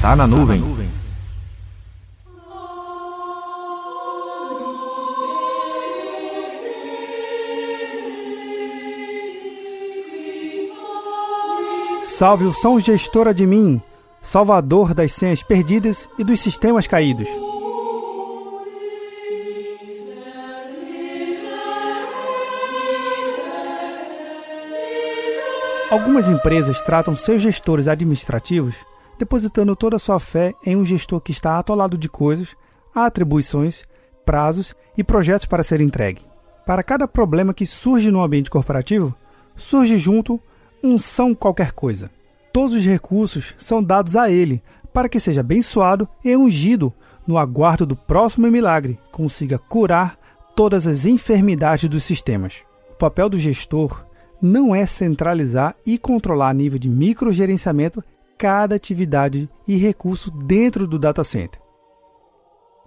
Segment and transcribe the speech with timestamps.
[0.00, 0.64] Tá na nuvem.
[12.02, 13.78] Salve o São Gestora de mim,
[14.22, 17.28] salvador das senhas perdidas e dos sistemas caídos.
[25.90, 28.76] Algumas empresas tratam seus gestores administrativos
[29.20, 32.56] depositando toda a sua fé em um gestor que está atolado de coisas,
[32.94, 33.84] atribuições,
[34.24, 36.22] prazos e projetos para ser entregue.
[36.66, 39.14] Para cada problema que surge no ambiente corporativo,
[39.54, 40.40] surge junto
[40.82, 42.10] um são qualquer coisa.
[42.50, 46.92] Todos os recursos são dados a ele para que seja abençoado e ungido
[47.26, 50.18] no aguardo do próximo milagre, consiga curar
[50.56, 52.62] todas as enfermidades dos sistemas.
[52.90, 54.02] O papel do gestor
[54.40, 58.02] não é centralizar e controlar a nível de microgerenciamento
[58.40, 61.60] cada atividade e recurso dentro do data center.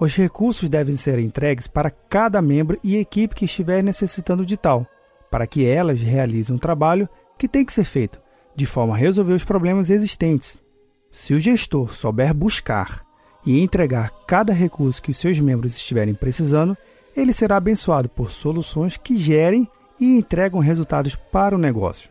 [0.00, 4.86] Os recursos devem ser entregues para cada membro e equipe que estiver necessitando de tal,
[5.30, 8.18] para que elas realizem um trabalho que tem que ser feito,
[8.56, 10.58] de forma a resolver os problemas existentes.
[11.10, 13.04] Se o gestor souber buscar
[13.44, 16.74] e entregar cada recurso que seus membros estiverem precisando,
[17.14, 19.68] ele será abençoado por soluções que gerem
[20.00, 22.08] e entregam resultados para o negócio.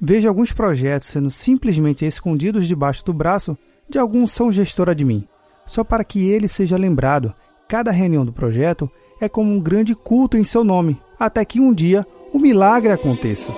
[0.00, 3.56] Veja alguns projetos sendo simplesmente escondidos debaixo do braço
[3.88, 5.26] de algum São Gestor Admin,
[5.64, 7.34] só para que ele seja lembrado.
[7.68, 11.72] Cada reunião do projeto é como um grande culto em seu nome, até que um
[11.72, 13.52] dia o milagre aconteça.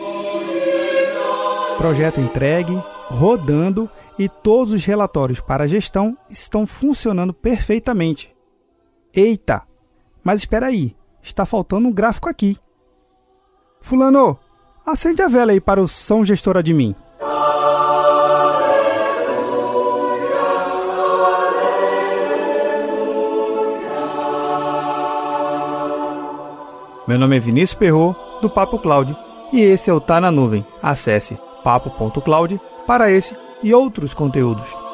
[1.77, 8.34] Projeto entregue, rodando e todos os relatórios para a gestão estão funcionando perfeitamente.
[9.12, 9.62] Eita!
[10.22, 12.56] Mas espera aí, está faltando um gráfico aqui.
[13.81, 14.39] Fulano,
[14.91, 16.94] acende a vela aí para o São Gestora de mim.
[27.06, 29.16] Meu nome é Vinícius Perro do Papo Cloud,
[29.53, 30.65] e esse é o Tá na Nuvem.
[30.82, 34.88] Acesse papo.cloud para esse e outros conteúdos.